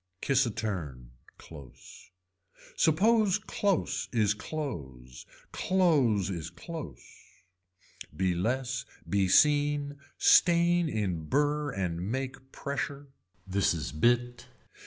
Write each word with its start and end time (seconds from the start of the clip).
Kiss 0.19 0.47
a 0.47 0.49
turn, 0.49 1.11
close. 1.37 2.09
Suppose 2.75 3.37
close 3.37 4.09
is 4.11 4.33
clothes, 4.33 5.27
clothes 5.51 6.31
is 6.31 6.49
close. 6.49 7.05
Be 8.17 8.33
less 8.33 8.85
be 9.07 9.27
seen, 9.27 9.99
stain 10.17 10.89
in 10.89 11.25
burr 11.25 11.69
and 11.69 11.99
make 12.11 12.51
pressure. 12.51 13.09
This 13.45 13.75
is 13.75 13.91
bit. 13.91 14.47